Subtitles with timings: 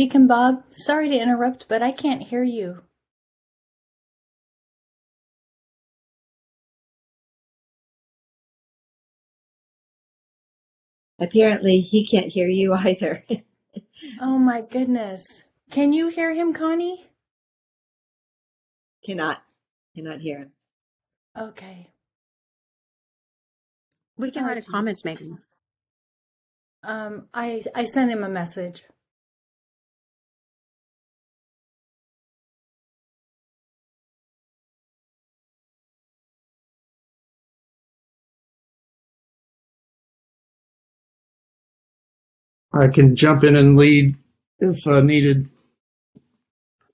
[0.00, 2.84] Deacon Bob, sorry to interrupt, but I can't hear you.
[11.18, 13.24] Apparently, he can't hear you either.
[14.20, 15.44] Oh my goodness.
[15.70, 17.06] Can you hear him, Connie?
[19.04, 19.42] cannot,
[19.94, 20.52] cannot hear him.
[21.38, 21.90] Okay.
[24.16, 24.68] We can Oh, write a geez.
[24.70, 25.30] comments maybe.
[26.82, 28.84] Um, I I sent him a message.
[42.72, 44.16] I can jump in and lead
[44.60, 45.48] if uh, needed.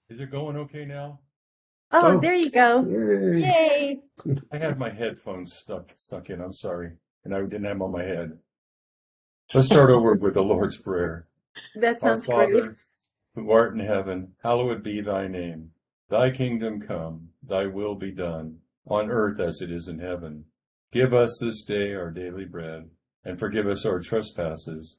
[0.09, 1.21] Is it going okay now?
[1.93, 2.19] Oh, Oh.
[2.21, 2.85] there you go.
[2.85, 3.41] Yay.
[3.41, 4.01] Yay.
[4.53, 6.41] I had my headphones stuck stuck in.
[6.41, 6.93] I'm sorry,
[7.25, 8.39] and I didn't have them on my head.
[9.55, 11.27] Let's start over with the Lord's Prayer.
[11.77, 12.53] That Our sounds great.
[12.61, 12.77] Father,
[13.35, 15.71] who art in heaven, hallowed be thy name.
[16.09, 20.47] Thy kingdom come, thy will be done, on earth as it is in heaven.
[20.93, 22.91] Give us this day our daily bread,
[23.25, 24.99] and forgive us our trespasses,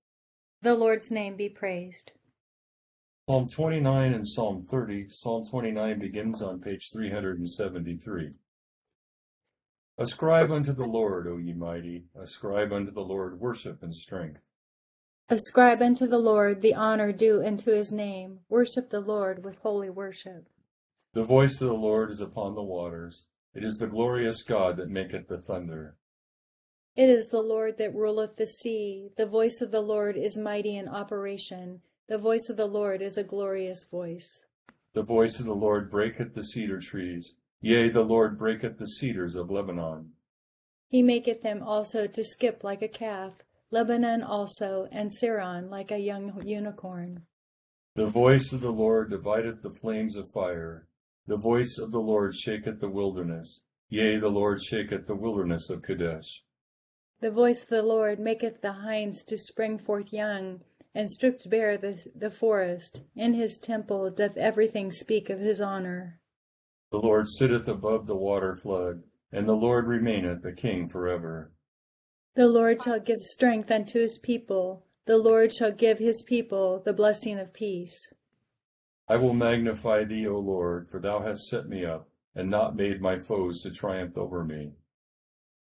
[0.63, 2.11] The Lord's name be praised.
[3.27, 5.07] Psalm 29 and Psalm 30.
[5.09, 8.33] Psalm 29 begins on page 373.
[9.97, 14.41] Ascribe unto the Lord, O ye mighty, ascribe unto the Lord worship and strength.
[15.29, 18.41] Ascribe unto the Lord the honor due unto his name.
[18.47, 20.47] Worship the Lord with holy worship.
[21.13, 23.25] The voice of the Lord is upon the waters.
[23.55, 25.95] It is the glorious God that maketh the thunder.
[26.95, 29.11] It is the Lord that ruleth the sea.
[29.15, 31.81] The voice of the Lord is mighty in operation.
[32.07, 34.45] The voice of the Lord is a glorious voice.
[34.93, 37.35] The voice of the Lord breaketh the cedar trees.
[37.61, 40.11] Yea, the Lord breaketh the cedars of Lebanon.
[40.89, 43.35] He maketh them also to skip like a calf,
[43.69, 47.21] Lebanon also, and Sirion like a young unicorn.
[47.95, 50.87] The voice of the Lord divideth the flames of fire.
[51.25, 53.61] The voice of the Lord shaketh the wilderness.
[53.87, 56.43] Yea, the Lord shaketh the wilderness of Kadesh.
[57.21, 60.61] The voice of the Lord maketh the hinds to spring forth young,
[60.95, 63.01] and stripped bare the, the forest.
[63.15, 66.19] In his temple doth everything speak of his honor.
[66.91, 71.51] The Lord sitteth above the water flood, and the Lord remaineth a king forever.
[72.33, 74.87] The Lord shall give strength unto his people.
[75.05, 78.11] The Lord shall give his people the blessing of peace.
[79.07, 82.99] I will magnify thee, O Lord, for thou hast set me up, and not made
[82.99, 84.71] my foes to triumph over me.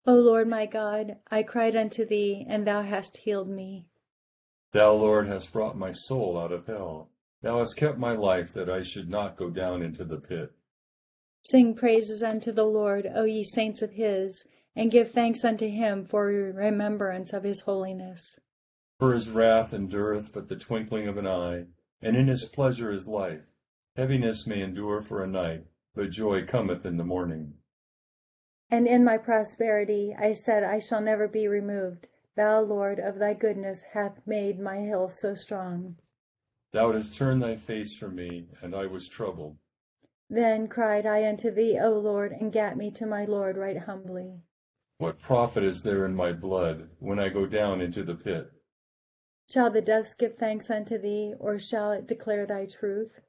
[0.10, 3.86] O Lord my God, I cried unto thee, and thou hast healed me.
[4.72, 7.12] Thou, Lord, hast brought my soul out of hell.
[7.44, 10.52] Thou hast kept my life that I should not go down into the pit.
[11.44, 14.44] Sing praises unto the Lord, O ye saints of his,
[14.76, 18.40] and give thanks unto him for remembrance of his holiness.
[18.98, 21.66] For his wrath endureth but the twinkling of an eye,
[22.02, 23.44] and in his pleasure is life.
[23.96, 27.59] Heaviness may endure for a night, but joy cometh in the morning.
[28.72, 32.08] And in my prosperity I said, I shall never be removed.
[32.36, 35.96] Thou, Lord, of thy goodness hath made my hill so strong.
[36.72, 39.58] Thou didst turn thy face from me, and I was troubled.
[40.30, 44.42] Then cried I unto thee, O Lord, and gat me to my Lord right humbly.
[45.00, 48.52] What profit is there in my blood when I go down into the pit?
[49.50, 53.20] Shall the dust give thanks unto thee, or shall it declare thy truth?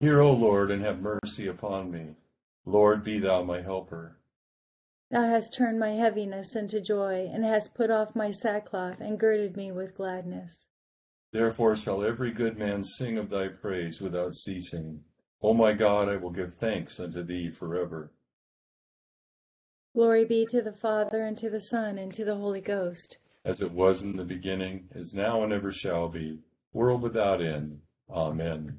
[0.00, 2.14] Hear, O Lord, and have mercy upon me.
[2.64, 4.16] Lord, be thou my helper.
[5.12, 9.58] Thou hast turned my heaviness into joy, and hast put off my sackcloth, and girded
[9.58, 10.64] me with gladness.
[11.32, 15.04] Therefore shall every good man sing of thy praise without ceasing.
[15.42, 18.10] O my God, I will give thanks unto thee forever.
[19.94, 23.18] Glory be to the Father, and to the Son, and to the Holy Ghost.
[23.44, 26.38] As it was in the beginning, is now, and ever shall be,
[26.72, 27.82] world without end.
[28.08, 28.78] Amen.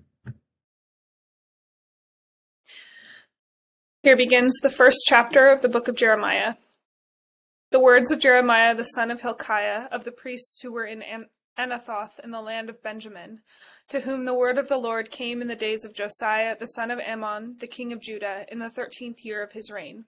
[4.03, 6.55] Here begins the first chapter of the book of Jeremiah.
[7.71, 11.29] The words of Jeremiah the son of Hilkiah, of the priests who were in An-
[11.57, 13.39] Anathoth in the land of Benjamin,
[13.87, 16.91] to whom the word of the Lord came in the days of Josiah the son
[16.91, 20.03] of Amon, the king of Judah, in the thirteenth year of his reign.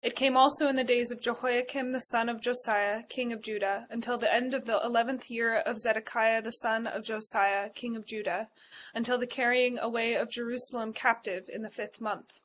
[0.00, 3.88] It came also in the days of Jehoiakim the son of Josiah, king of Judah,
[3.90, 8.06] until the end of the eleventh year of Zedekiah the son of Josiah, king of
[8.06, 8.46] Judah,
[8.94, 12.38] until the carrying away of Jerusalem captive in the fifth month.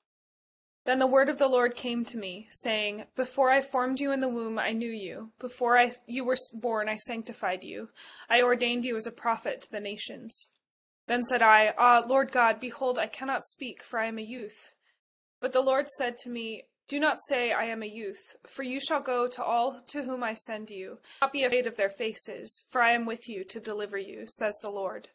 [0.89, 4.21] Then the word of the Lord came to me, saying, Before I formed you in
[4.21, 5.29] the womb, I knew you.
[5.37, 7.89] Before I, you were born, I sanctified you.
[8.27, 10.51] I ordained you as a prophet to the nations.
[11.05, 14.73] Then said I, Ah, Lord God, behold, I cannot speak, for I am a youth.
[15.39, 18.79] But the Lord said to me, Do not say, I am a youth, for you
[18.79, 20.97] shall go to all to whom I send you.
[21.19, 24.23] Do not be afraid of their faces, for I am with you to deliver you,
[24.25, 25.09] says the Lord.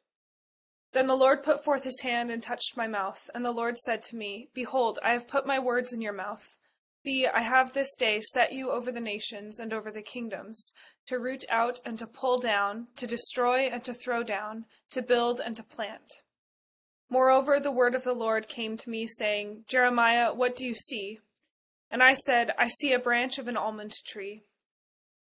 [0.94, 4.00] Then the Lord put forth his hand and touched my mouth, and the Lord said
[4.02, 6.56] to me, Behold, I have put my words in your mouth.
[7.04, 10.72] See, I have this day set you over the nations and over the kingdoms,
[11.06, 15.40] to root out and to pull down, to destroy and to throw down, to build
[15.44, 16.22] and to plant.
[17.10, 21.18] Moreover, the word of the Lord came to me, saying, Jeremiah, what do you see?
[21.90, 24.44] And I said, I see a branch of an almond tree.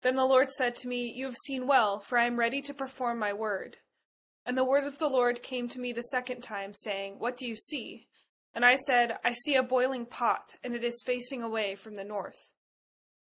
[0.01, 2.73] Then the Lord said to me, You have seen well, for I am ready to
[2.73, 3.77] perform my word.
[4.45, 7.47] And the word of the Lord came to me the second time, saying, What do
[7.47, 8.07] you see?
[8.53, 12.03] And I said, I see a boiling pot, and it is facing away from the
[12.03, 12.53] north.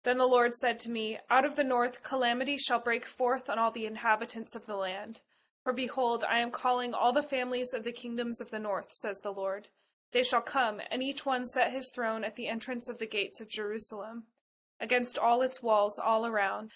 [0.03, 3.57] Then the Lord said to me, Out of the north calamity shall break forth on
[3.57, 5.21] all the inhabitants of the land.
[5.63, 9.19] For behold, I am calling all the families of the kingdoms of the north, says
[9.19, 9.67] the Lord.
[10.13, 13.41] They shall come, and each one set his throne at the entrance of the gates
[13.41, 14.27] of Jerusalem,
[14.79, 16.71] against all its walls all around.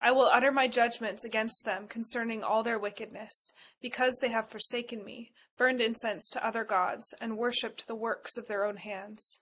[0.00, 5.04] I will utter my judgments against them concerning all their wickedness, because they have forsaken
[5.04, 9.40] me, burned incense to other gods, and worshipped the works of their own hands.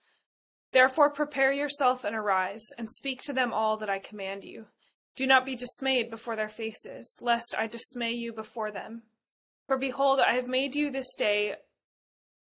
[0.72, 4.66] Therefore prepare yourself and arise, and speak to them all that I command you.
[5.16, 9.02] Do not be dismayed before their faces, lest I dismay you before them.
[9.66, 11.54] For behold, I have made you this day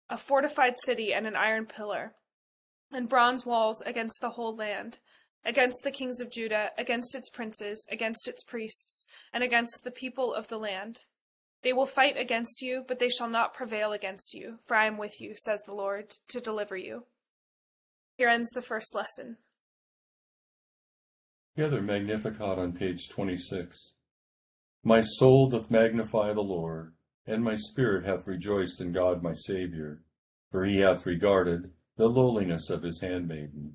[0.09, 2.14] a fortified city and an iron pillar,
[2.92, 4.99] and bronze walls against the whole land,
[5.44, 10.35] against the kings of Judah, against its princes, against its priests, and against the people
[10.35, 10.99] of the land.
[11.62, 14.97] They will fight against you, but they shall not prevail against you, for I am
[14.97, 17.04] with you, says the Lord, to deliver you.
[18.16, 19.37] Here ends the first lesson.
[21.56, 23.94] Together Magnificat on page 26.
[24.82, 26.94] My soul doth magnify the Lord,
[27.26, 30.00] and my spirit hath rejoiced in God my Saviour,
[30.50, 33.75] for he hath regarded the lowliness of his handmaiden.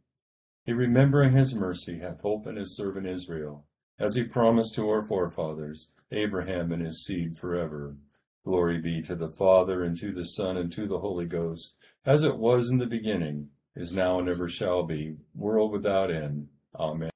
[0.65, 3.65] He remembering his mercy hath hope in his servant Israel,
[3.99, 7.95] as he promised to our forefathers, Abraham and his seed forever.
[8.43, 11.75] Glory be to the Father, and to the Son, and to the Holy Ghost,
[12.05, 16.47] as it was in the beginning, is now, and ever shall be, world without end.
[16.75, 17.11] Amen.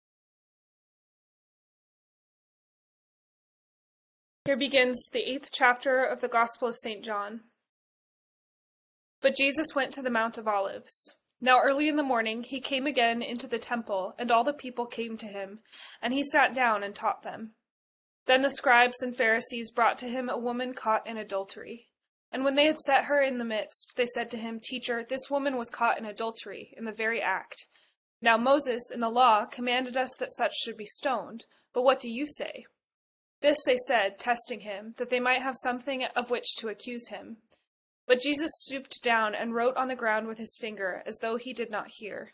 [4.45, 7.03] Here begins the eighth chapter of the Gospel of St.
[7.03, 7.41] John.
[9.21, 11.15] But Jesus went to the Mount of Olives.
[11.45, 14.87] Now early in the morning he came again into the temple, and all the people
[14.87, 15.59] came to him,
[16.01, 17.51] and he sat down and taught them.
[18.25, 21.91] Then the scribes and Pharisees brought to him a woman caught in adultery.
[22.31, 25.29] And when they had set her in the midst, they said to him, Teacher, this
[25.29, 27.67] woman was caught in adultery, in the very act.
[28.23, 32.09] Now Moses in the law commanded us that such should be stoned, but what do
[32.09, 32.65] you say?
[33.41, 37.37] This they said, testing him, that they might have something of which to accuse him.
[38.07, 41.53] But Jesus stooped down and wrote on the ground with his finger, as though he
[41.53, 42.31] did not hear.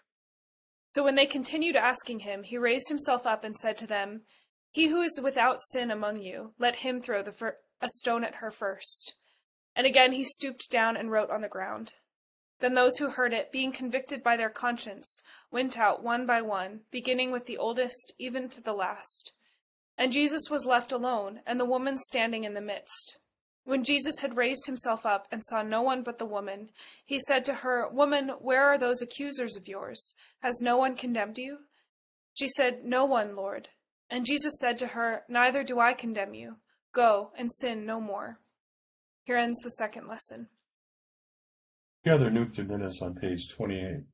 [0.94, 4.24] So when they continued asking him, he raised himself up and said to them,
[4.72, 8.51] He who is without sin among you, let him throw fir- a stone at her
[8.51, 9.16] first.
[9.75, 11.94] And again he stooped down and wrote on the ground.
[12.60, 16.82] Then those who heard it, being convicted by their conscience, went out one by one,
[16.92, 19.34] beginning with the oldest even to the last.
[19.98, 23.18] And Jesus was left alone, and the woman standing in the midst.
[23.63, 26.70] When Jesus had raised himself up and saw no one but the woman,
[27.06, 30.15] he said to her, Woman, where are those accusers of yours?
[30.39, 31.60] Has no one condemned you?
[32.34, 33.70] She said, No one, Lord.
[34.10, 36.58] And Jesus said to her, Neither do I condemn you.
[36.94, 38.39] Go and sin no more.
[39.24, 40.48] Here ends the second lesson.
[42.03, 44.06] Together Nunc Dimittis on page 28.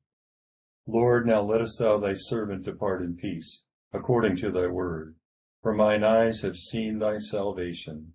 [0.86, 5.16] Lord, now lettest thou thy servant depart in peace, according to thy word.
[5.62, 8.14] For mine eyes have seen thy salvation,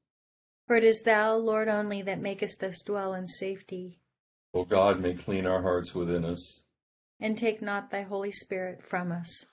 [0.67, 3.99] For it is thou, Lord, only that makest us dwell in safety.
[4.53, 6.63] O God, may clean our hearts within us.
[7.19, 9.45] And take not thy Holy Spirit from us.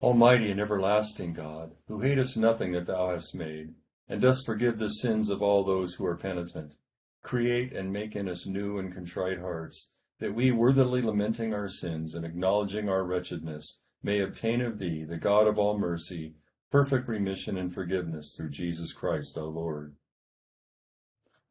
[0.00, 3.74] Almighty and everlasting God, who hatest nothing that thou hast made,
[4.08, 6.74] and dost forgive the sins of all those who are penitent,
[7.22, 9.90] create and make in us new and contrite hearts,
[10.20, 15.16] that we, worthily lamenting our sins and acknowledging our wretchedness, may obtain of thee, the
[15.16, 16.34] God of all mercy,
[16.70, 19.94] perfect remission and forgiveness through Jesus Christ our Lord.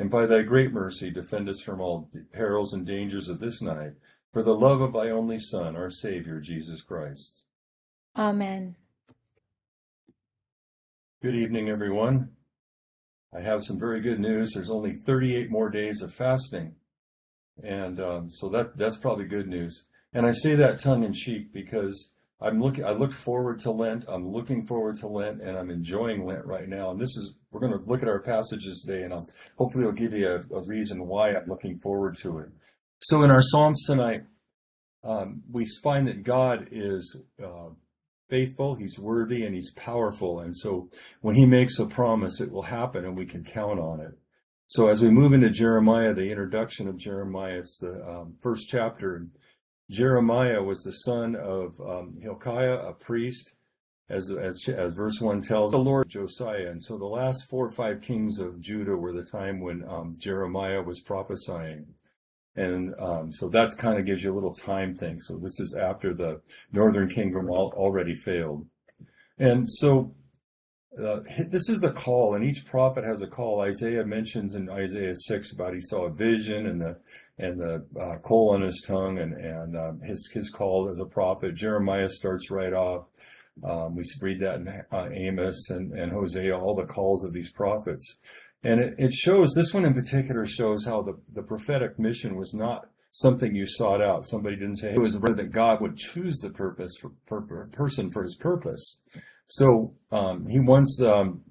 [0.00, 3.92] and by thy great mercy defend us from all perils and dangers of this night,
[4.32, 7.44] for the love of thy only Son, our Savior, Jesus Christ.
[8.16, 8.76] Amen.
[11.20, 12.30] Good evening, everyone.
[13.36, 14.52] I have some very good news.
[14.54, 16.76] There's only 38 more days of fasting.
[17.62, 19.84] And um, so that that's probably good news.
[20.14, 22.84] And I say that tongue in cheek because I'm looking.
[22.84, 24.04] I look forward to Lent.
[24.08, 26.90] I'm looking forward to Lent, and I'm enjoying Lent right now.
[26.90, 29.92] And this is we're going to look at our passages today, and I'll, hopefully it'll
[29.92, 32.48] give you a, a, reason why I'm looking forward to it.
[33.00, 34.22] So in our psalms tonight,
[35.04, 37.70] um, we find that God is uh,
[38.30, 40.40] faithful, He's worthy, and He's powerful.
[40.40, 40.88] And so
[41.20, 44.12] when He makes a promise, it will happen, and we can count on it.
[44.66, 49.26] So as we move into Jeremiah, the introduction of Jeremiah, it's the um, first chapter.
[49.90, 53.54] Jeremiah was the son of um, Hilkiah, a priest,
[54.08, 56.68] as, as, as verse 1 tells the Lord Josiah.
[56.68, 60.16] And so the last four or five kings of Judah were the time when um,
[60.20, 61.86] Jeremiah was prophesying.
[62.54, 65.18] And um, so that kind of gives you a little time thing.
[65.18, 66.40] So this is after the
[66.72, 68.66] northern kingdom al- already failed.
[69.38, 70.14] And so
[70.98, 73.60] uh, this is the call, and each prophet has a call.
[73.60, 76.96] Isaiah mentions in Isaiah six about he saw a vision and the
[77.38, 81.04] and the uh, coal on his tongue, and and um, his his call as a
[81.04, 81.54] prophet.
[81.54, 83.04] Jeremiah starts right off.
[83.62, 87.52] Um, we read that in uh, Amos and and Hosea, all the calls of these
[87.52, 88.18] prophets,
[88.64, 89.54] and it, it shows.
[89.54, 94.02] This one in particular shows how the the prophetic mission was not something you sought
[94.02, 94.26] out.
[94.26, 98.24] Somebody didn't say it was that God would choose the purpose for per, person for
[98.24, 99.00] his purpose.
[99.50, 101.42] So um, he once um,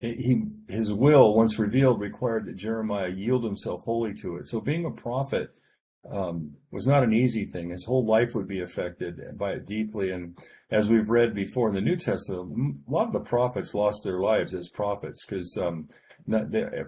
[0.00, 4.46] he his will once revealed required that Jeremiah yield himself wholly to it.
[4.46, 5.50] So being a prophet
[6.08, 7.70] um, was not an easy thing.
[7.70, 10.12] His whole life would be affected by it deeply.
[10.12, 10.38] And
[10.70, 14.20] as we've read before in the New Testament, a lot of the prophets lost their
[14.20, 15.88] lives as prophets because um,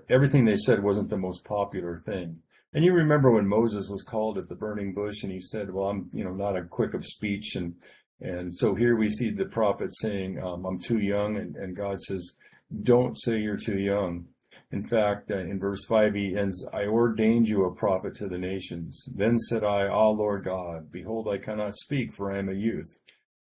[0.08, 2.40] everything they said wasn't the most popular thing.
[2.72, 5.88] And you remember when Moses was called at the burning bush and he said, well,
[5.88, 7.74] I'm, you know, not a quick of speech and
[8.20, 11.36] and so here we see the prophet saying, um, I'm too young.
[11.36, 12.36] And, and, God says,
[12.82, 14.26] don't say you're too young.
[14.72, 18.38] In fact, uh, in verse 5, he ends, I ordained you a prophet to the
[18.38, 19.08] nations.
[19.14, 22.98] Then said I, Ah, Lord God, behold, I cannot speak, for I am a youth.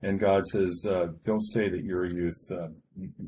[0.01, 2.39] And God says, uh, Don't say that you're a youth.
[2.51, 2.67] Uh,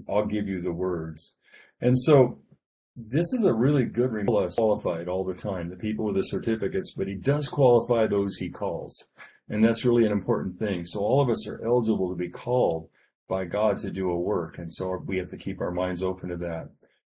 [0.08, 1.34] I'll give you the words.
[1.82, 2.40] And so
[2.96, 4.50] this is a really good reminder.
[4.56, 8.50] qualified all the time, the people with the certificates, but he does qualify those he
[8.50, 8.94] calls.
[9.52, 10.86] And that's really an important thing.
[10.86, 12.88] So all of us are eligible to be called
[13.28, 14.58] by God to do a work.
[14.58, 16.70] And so we have to keep our minds open to that.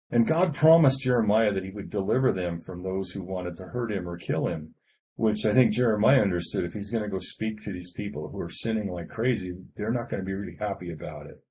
[0.10, 3.92] And God promised Jeremiah that he would deliver them from those who wanted to hurt
[3.92, 4.74] him or kill him,
[5.18, 6.64] which I think Jeremiah understood.
[6.64, 9.92] If he's going to go speak to these people who are sinning like crazy, they're
[9.92, 11.44] not going to be really happy about it.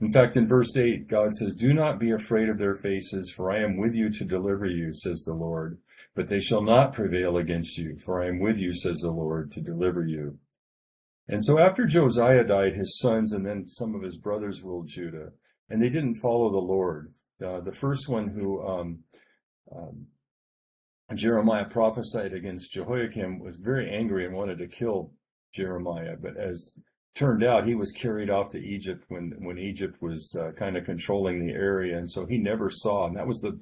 [0.00, 3.50] In fact, in verse 8, God says, Do not be afraid of their faces, for
[3.50, 5.78] I am with you to deliver you, says the Lord.
[6.18, 9.52] But they shall not prevail against you, for I am with you, says the Lord,
[9.52, 10.40] to deliver you.
[11.28, 15.28] And so after Josiah died, his sons and then some of his brothers ruled Judah,
[15.70, 17.14] and they didn't follow the Lord.
[17.40, 19.04] Uh, the first one who um,
[19.70, 20.08] um,
[21.14, 25.12] Jeremiah prophesied against Jehoiakim was very angry and wanted to kill
[25.54, 26.74] Jeremiah, but as
[27.14, 30.84] turned out, he was carried off to Egypt when when Egypt was uh, kind of
[30.84, 33.06] controlling the area, and so he never saw.
[33.06, 33.58] And that was the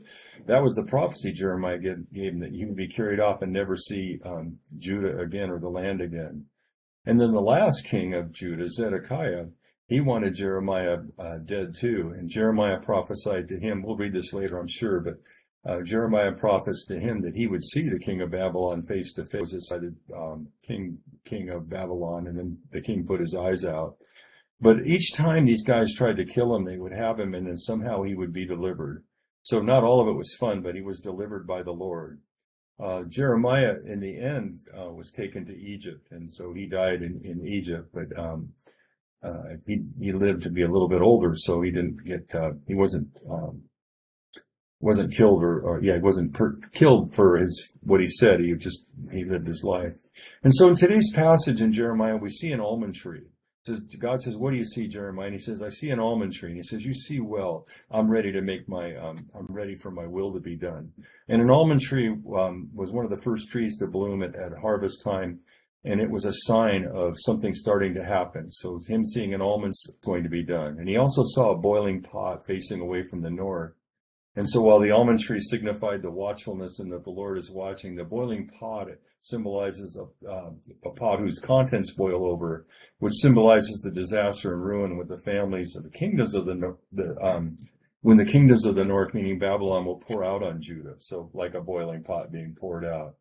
[0.46, 3.52] that was the prophecy Jeremiah gave, gave him that he would be carried off and
[3.52, 6.46] never see um, Judah again or the land again.
[7.04, 9.46] And then the last king of Judah, Zedekiah,
[9.86, 12.12] he wanted Jeremiah uh, dead too.
[12.16, 13.82] And Jeremiah prophesied to him.
[13.82, 15.20] We'll read this later, I'm sure, but
[15.66, 19.24] uh, Jeremiah prophets to him that he would see the king of Babylon face to
[19.24, 19.50] face.
[19.50, 23.96] Decided um, king king of Babylon, and then the king put his eyes out.
[24.60, 27.58] But each time these guys tried to kill him, they would have him, and then
[27.58, 29.04] somehow he would be delivered.
[29.42, 32.20] So not all of it was fun, but he was delivered by the Lord.
[32.78, 37.20] Uh, Jeremiah, in the end, uh, was taken to Egypt, and so he died in,
[37.24, 37.88] in Egypt.
[37.92, 38.52] But um,
[39.22, 42.52] uh, he he lived to be a little bit older, so he didn't get uh,
[42.66, 43.62] he wasn't um,
[44.86, 48.38] wasn't killed or, or yeah he wasn't per- killed for his what he said.
[48.40, 49.94] He just he lived his life.
[50.44, 53.24] And so in today's passage in Jeremiah, we see an almond tree.
[53.98, 56.50] God says, "What do you see, Jeremiah?" And he says, "I see an almond tree."
[56.50, 57.66] And he says, "You see well.
[57.90, 58.94] I'm ready to make my.
[58.94, 60.92] Um, I'm ready for my will to be done."
[61.28, 64.52] And an almond tree um, was one of the first trees to bloom at, at
[64.62, 65.40] harvest time,
[65.82, 68.52] and it was a sign of something starting to happen.
[68.52, 72.02] So him seeing an almond's going to be done, and he also saw a boiling
[72.02, 73.72] pot facing away from the north.
[74.36, 77.94] And so while the almond tree signified the watchfulness and that the Lord is watching,
[77.94, 78.88] the boiling pot
[79.22, 80.50] symbolizes a, uh,
[80.84, 82.66] a pot whose contents boil over,
[82.98, 87.16] which symbolizes the disaster and ruin with the families of the kingdoms of the, the
[87.20, 87.56] um,
[88.02, 90.94] when the kingdoms of the north, meaning Babylon, will pour out on Judah.
[90.98, 93.14] So like a boiling pot being poured out.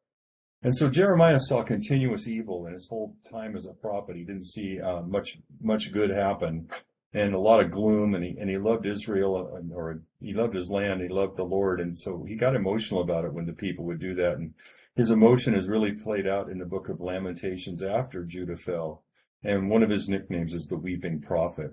[0.62, 4.16] And so Jeremiah saw continuous evil in his whole time as a prophet.
[4.16, 6.68] He didn't see uh, much much good happen
[7.16, 10.54] and a lot of gloom and he and he loved Israel uh, or he loved
[10.54, 13.54] his land he loved the Lord and so he got emotional about it when the
[13.54, 14.54] people would do that and
[14.96, 19.04] his emotion is really played out in the book of Lamentations after Judah fell
[19.44, 21.72] and one of his nicknames is the weeping prophet.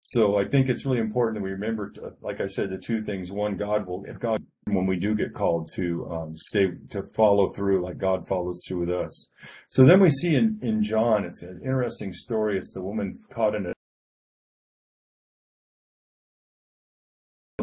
[0.00, 3.02] So I think it's really important that we remember to, like I said the two
[3.02, 3.32] things.
[3.32, 7.48] One God will if God when we do get called to um, stay to follow
[7.48, 9.30] through like God follows through with us.
[9.68, 12.56] So then we see in in John it's an interesting story.
[12.58, 13.72] It's the woman caught in a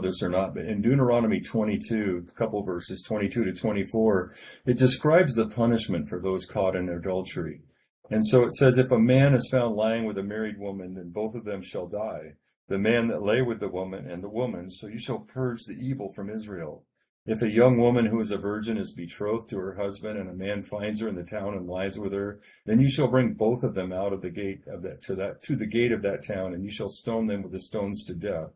[0.06, 4.34] this or not, but in Deuteronomy 22, a couple verses 22 to 24,
[4.65, 7.62] it describes the punishment for those caught in adultery.
[8.10, 11.10] And so it says, if a man is found lying with a married woman, then
[11.10, 12.34] both of them shall die.
[12.68, 15.74] The man that lay with the woman and the woman, so you shall purge the
[15.74, 16.84] evil from Israel.
[17.26, 20.34] If a young woman who is a virgin is betrothed to her husband and a
[20.34, 23.63] man finds her in the town and lies with her, then you shall bring both
[23.63, 26.26] of them out of the gate of that to that to the gate of that
[26.26, 28.52] town and you shall stone them with the stones to death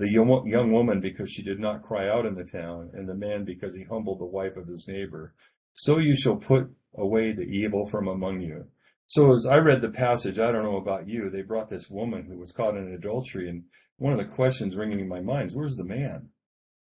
[0.00, 3.44] the young, woman because she did not cry out in the town, and the man
[3.44, 5.34] because he humbled the wife of his neighbor.
[5.74, 8.64] So you shall put away the evil from among you.
[9.06, 12.24] So as I read the passage, I don't know about you, they brought this woman
[12.24, 13.64] who was caught in adultery, and
[13.98, 16.30] one of the questions ringing in my mind is, where's the man?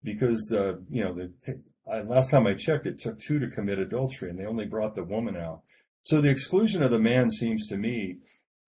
[0.02, 1.60] Because, uh, you know, the t-
[1.92, 4.96] I, last time I checked, it took two to commit adultery, and they only brought
[4.96, 5.64] the woman out.
[6.04, 8.20] So the exclusion of the man seems to me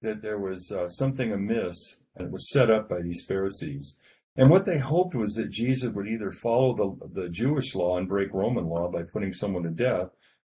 [0.01, 3.95] that there was uh, something amiss, and it was set up by these Pharisees.
[4.37, 8.07] And what they hoped was that Jesus would either follow the, the Jewish law and
[8.07, 10.09] break Roman law by putting someone to death,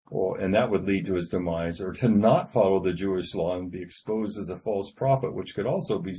[0.09, 3.57] or, and that would lead to his demise, or to not follow the Jewish law
[3.57, 6.15] and be exposed as a false prophet, which could also be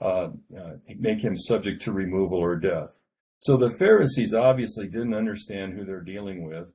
[0.00, 3.00] uh, uh, make him subject to removal or death.
[3.38, 6.72] So the Pharisees obviously didn't understand who they're dealing with.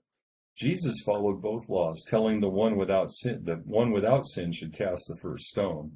[0.58, 5.04] Jesus followed both laws, telling the one without sin, the one without sin should cast
[5.08, 5.91] the first stone.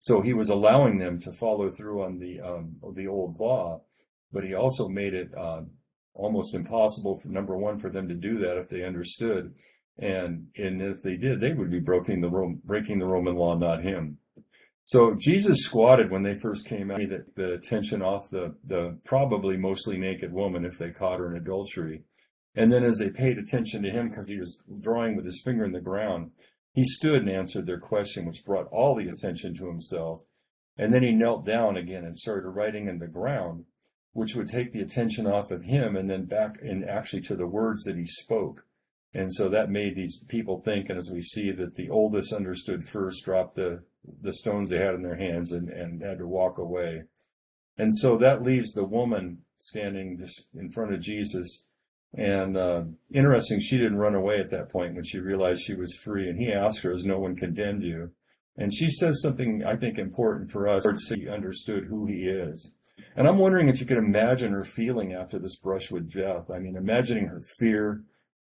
[0.00, 3.82] So he was allowing them to follow through on the um, the old law,
[4.32, 5.60] but he also made it uh,
[6.14, 9.54] almost impossible for number one for them to do that if they understood,
[9.98, 13.54] and and if they did, they would be breaking the Rome, breaking the Roman law,
[13.54, 14.16] not him.
[14.84, 19.58] So Jesus squatted when they first came out, the, the attention off the the probably
[19.58, 22.04] mostly naked woman if they caught her in adultery,
[22.54, 25.66] and then as they paid attention to him because he was drawing with his finger
[25.66, 26.30] in the ground,
[26.72, 30.22] he stood and answered their question, which brought all the attention to himself.
[30.76, 33.66] And then he knelt down again and started writing in the ground.
[34.12, 37.46] which would take the attention off of him and then back and actually to the
[37.46, 38.66] words that he spoke.
[39.12, 42.84] And so that made these people think, and as we see that the oldest understood
[42.84, 46.58] first dropped the, the stones they had in their hands and, and had to walk
[46.58, 47.04] away.
[47.76, 51.66] And so that leaves the woman standing just in front of Jesus.
[52.14, 55.94] And uh, interesting, she didn't run away at that point when she realized she was
[55.94, 56.28] free.
[56.28, 58.10] And he asked her, Has no one condemned you?
[58.56, 60.84] And she says something I think important for us.
[61.08, 62.74] She understood who he is.
[63.16, 66.50] And I'm wondering if you could imagine her feeling after this brush with death.
[66.50, 68.02] I mean, imagining her fear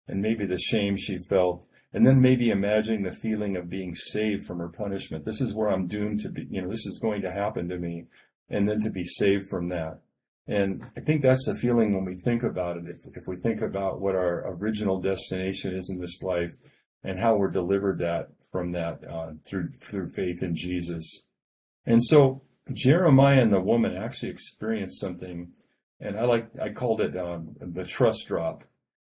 [0.07, 4.45] and maybe the shame she felt, and then maybe imagining the feeling of being saved
[4.45, 5.25] from her punishment.
[5.25, 7.77] This is where I'm doomed to be, you know, this is going to happen to
[7.77, 8.05] me,
[8.49, 9.99] and then to be saved from that.
[10.47, 12.83] And I think that's the feeling when we think about it.
[12.87, 16.51] If, if we think about what our original destination is in this life
[17.03, 21.25] and how we're delivered that from that uh, through through faith in Jesus.
[21.85, 25.51] And so Jeremiah and the woman actually experienced something,
[25.99, 28.63] and I like I called it um, the trust drop.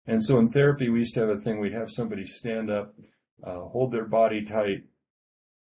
[0.06, 1.60] And so in therapy, we used to have a thing.
[1.60, 2.94] We'd have somebody stand up,
[3.44, 4.84] uh, hold their body tight,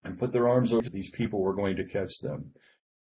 [0.04, 1.42] and put their arms over these people.
[1.42, 2.52] We're going to catch them.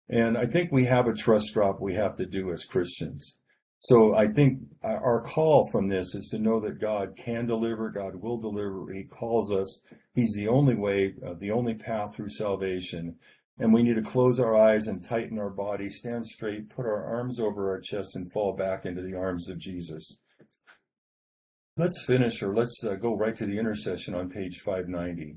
[0.09, 3.38] And I think we have a trust drop we have to do as Christians.
[3.79, 8.16] So I think our call from this is to know that God can deliver, God
[8.16, 8.92] will deliver.
[8.92, 9.81] He calls us.
[10.14, 13.16] He's the only way, uh, the only path through salvation.
[13.59, 17.05] And we need to close our eyes and tighten our body, stand straight, put our
[17.05, 20.19] arms over our chest, and fall back into the arms of Jesus.
[21.77, 25.37] Let's finish, or let's uh, go right to the intercession on page 590.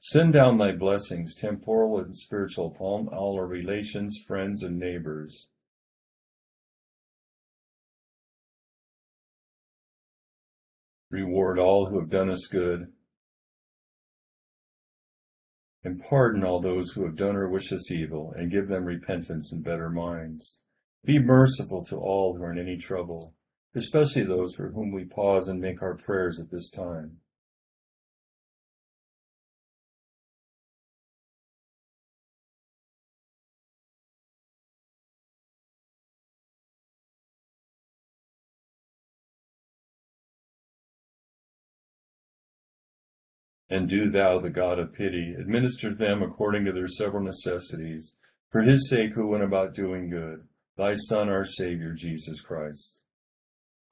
[0.00, 5.48] Send down thy blessings, temporal and spiritual, upon all our relations, friends, and neighbors.
[11.10, 12.92] Reward all who have done us good,
[15.82, 19.50] and pardon all those who have done or wish us evil, and give them repentance
[19.52, 20.60] and better minds.
[21.04, 23.34] Be merciful to all who are in any trouble,
[23.74, 27.18] especially those for whom we pause and make our prayers at this time.
[43.70, 48.14] And do thou, the God of pity, administer them according to their several necessities,
[48.50, 50.44] for his sake who went about doing good
[50.76, 53.02] thy Son, our Savior, Jesus Christ.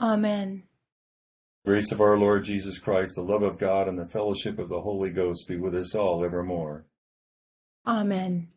[0.01, 0.63] Amen.
[1.65, 4.83] Grace of our Lord Jesus Christ, the love of God, and the fellowship of the
[4.83, 6.87] Holy Ghost be with us all evermore.
[7.85, 8.49] Amen.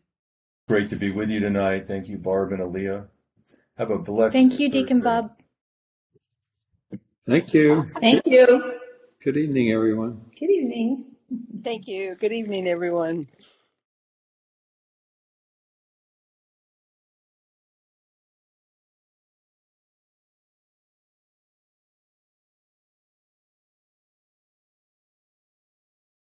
[0.67, 1.87] Great to be with you tonight.
[1.87, 3.07] Thank you, Barb and Aaliyah.
[3.77, 5.27] Have a blessed Thank you, Deacon Thursday.
[6.91, 6.99] Bob.
[7.25, 7.85] Thank you.
[7.99, 8.78] Thank you.
[9.21, 10.21] Good evening, everyone.
[10.39, 11.05] Good evening.
[11.63, 12.15] Thank you.
[12.15, 13.27] Good evening, everyone.